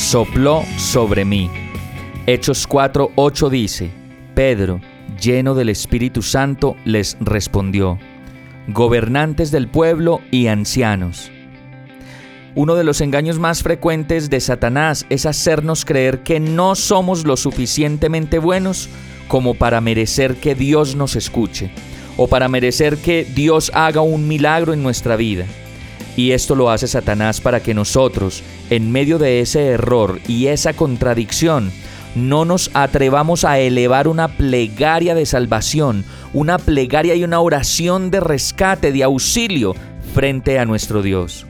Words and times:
Sopló 0.00 0.64
sobre 0.76 1.24
mí. 1.26 1.50
Hechos 2.26 2.66
4:8 2.66 3.48
dice, 3.50 3.90
Pedro, 4.34 4.80
lleno 5.20 5.54
del 5.54 5.68
Espíritu 5.68 6.22
Santo, 6.22 6.74
les 6.84 7.18
respondió, 7.20 7.98
gobernantes 8.66 9.52
del 9.52 9.68
pueblo 9.68 10.20
y 10.32 10.46
ancianos. 10.48 11.30
Uno 12.56 12.74
de 12.74 12.82
los 12.82 13.02
engaños 13.02 13.38
más 13.38 13.62
frecuentes 13.62 14.30
de 14.30 14.40
Satanás 14.40 15.06
es 15.10 15.26
hacernos 15.26 15.84
creer 15.84 16.24
que 16.24 16.40
no 16.40 16.74
somos 16.74 17.24
lo 17.24 17.36
suficientemente 17.36 18.38
buenos 18.38 18.88
como 19.28 19.54
para 19.54 19.82
merecer 19.82 20.36
que 20.36 20.56
Dios 20.56 20.96
nos 20.96 21.14
escuche 21.14 21.70
o 22.16 22.26
para 22.26 22.48
merecer 22.48 22.96
que 22.96 23.24
Dios 23.24 23.70
haga 23.74 24.00
un 24.00 24.26
milagro 24.26 24.72
en 24.72 24.82
nuestra 24.82 25.14
vida. 25.14 25.44
Y 26.20 26.32
esto 26.32 26.54
lo 26.54 26.68
hace 26.68 26.86
Satanás 26.86 27.40
para 27.40 27.60
que 27.60 27.72
nosotros, 27.72 28.42
en 28.68 28.92
medio 28.92 29.18
de 29.18 29.40
ese 29.40 29.68
error 29.68 30.20
y 30.28 30.48
esa 30.48 30.74
contradicción, 30.74 31.72
no 32.14 32.44
nos 32.44 32.70
atrevamos 32.74 33.46
a 33.46 33.58
elevar 33.58 34.06
una 34.06 34.28
plegaria 34.28 35.14
de 35.14 35.24
salvación, 35.24 36.04
una 36.34 36.58
plegaria 36.58 37.14
y 37.14 37.24
una 37.24 37.40
oración 37.40 38.10
de 38.10 38.20
rescate, 38.20 38.92
de 38.92 39.02
auxilio 39.02 39.74
frente 40.12 40.58
a 40.58 40.66
nuestro 40.66 41.00
Dios. 41.00 41.46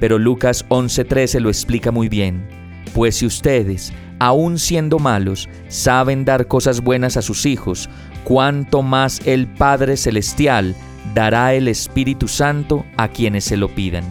Pero 0.00 0.18
Lucas 0.18 0.64
11:13 0.70 1.38
lo 1.38 1.50
explica 1.50 1.90
muy 1.90 2.08
bien. 2.08 2.48
Pues 2.94 3.16
si 3.16 3.26
ustedes, 3.26 3.92
aun 4.18 4.58
siendo 4.58 4.98
malos, 4.98 5.46
saben 5.68 6.24
dar 6.24 6.46
cosas 6.46 6.80
buenas 6.80 7.18
a 7.18 7.22
sus 7.22 7.44
hijos, 7.44 7.90
cuánto 8.24 8.80
más 8.80 9.20
el 9.26 9.46
Padre 9.46 9.98
Celestial 9.98 10.74
dará 11.14 11.54
el 11.54 11.68
Espíritu 11.68 12.28
Santo 12.28 12.84
a 12.96 13.08
quienes 13.08 13.44
se 13.44 13.56
lo 13.56 13.68
pidan. 13.68 14.04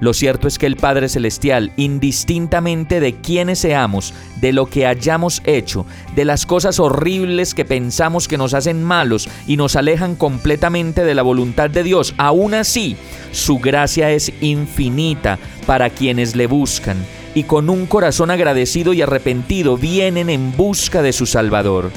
Lo 0.00 0.14
cierto 0.14 0.48
es 0.48 0.58
que 0.58 0.64
el 0.64 0.76
Padre 0.76 1.10
Celestial, 1.10 1.72
indistintamente 1.76 3.00
de 3.00 3.16
quiénes 3.16 3.58
seamos, 3.58 4.14
de 4.40 4.54
lo 4.54 4.64
que 4.64 4.86
hayamos 4.86 5.42
hecho, 5.44 5.84
de 6.16 6.24
las 6.24 6.46
cosas 6.46 6.80
horribles 6.80 7.54
que 7.54 7.66
pensamos 7.66 8.26
que 8.26 8.38
nos 8.38 8.54
hacen 8.54 8.82
malos 8.82 9.28
y 9.46 9.58
nos 9.58 9.76
alejan 9.76 10.16
completamente 10.16 11.04
de 11.04 11.14
la 11.14 11.22
voluntad 11.22 11.68
de 11.68 11.82
Dios, 11.82 12.14
aún 12.16 12.54
así, 12.54 12.96
su 13.32 13.58
gracia 13.58 14.10
es 14.10 14.32
infinita 14.40 15.38
para 15.66 15.90
quienes 15.90 16.34
le 16.34 16.46
buscan 16.46 16.96
y 17.34 17.44
con 17.44 17.70
un 17.70 17.86
corazón 17.86 18.30
agradecido 18.30 18.92
y 18.92 19.02
arrepentido 19.02 19.76
vienen 19.76 20.30
en 20.30 20.56
busca 20.56 21.02
de 21.02 21.12
su 21.12 21.26
Salvador. 21.26 21.90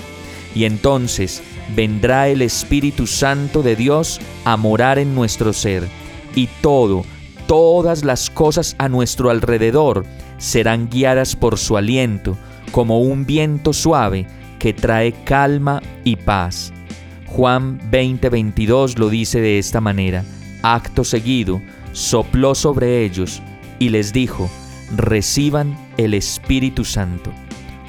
Y 0.56 0.66
entonces 0.66 1.42
vendrá 1.76 2.28
el 2.30 2.42
Espíritu 2.42 3.08
Santo 3.08 3.64
de 3.64 3.76
Dios 3.76 4.20
a 4.46 4.58
morar 4.58 5.00
en 5.00 5.16
nuestro 5.16 5.54
ser, 5.54 5.88
y 6.36 6.48
todo, 6.62 7.04
todas 7.48 8.04
las 8.04 8.30
cosas 8.30 8.76
a 8.78 8.90
nuestro 8.90 9.30
alrededor 9.30 10.06
serán 10.38 10.90
guiadas 10.90 11.36
por 11.36 11.58
su 11.58 11.78
aliento, 11.78 12.38
como 12.72 13.00
un 13.00 13.26
viento 13.26 13.74
suave 13.74 14.28
que 14.60 14.74
trae 14.74 15.12
calma 15.24 15.82
y 16.04 16.16
paz. 16.16 16.74
Juan 17.28 17.80
20:22 17.92 18.98
lo 18.98 19.10
dice 19.10 19.42
de 19.42 19.60
esta 19.60 19.82
manera. 19.82 20.24
Acto 20.62 21.04
seguido, 21.04 21.62
sopló 21.92 22.56
sobre 22.56 23.04
ellos 23.04 23.42
y 23.80 23.90
les 23.90 24.14
dijo, 24.14 24.50
reciban 24.96 25.76
el 25.98 26.14
Espíritu 26.14 26.86
Santo. 26.86 27.32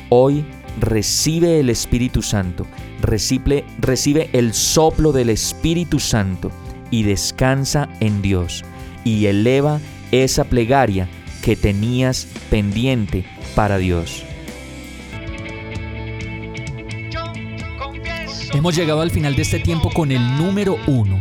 Hoy 0.08 0.44
recibe 0.80 1.60
el 1.60 1.70
Espíritu 1.70 2.22
Santo, 2.22 2.66
recibe, 3.00 3.64
recibe 3.78 4.30
el 4.32 4.54
soplo 4.54 5.12
del 5.12 5.30
Espíritu 5.30 6.00
Santo 6.00 6.50
y 6.90 7.02
descansa 7.02 7.88
en 8.00 8.22
Dios 8.22 8.64
y 9.04 9.26
eleva 9.26 9.80
esa 10.10 10.44
plegaria 10.44 11.08
que 11.42 11.56
tenías 11.56 12.26
pendiente 12.50 13.24
para 13.54 13.78
Dios. 13.78 14.24
Hemos 18.54 18.76
llegado 18.76 19.00
al 19.00 19.10
final 19.10 19.34
de 19.34 19.42
este 19.42 19.58
tiempo 19.58 19.90
con 19.90 20.12
el 20.12 20.36
número 20.36 20.78
uno. 20.86 21.20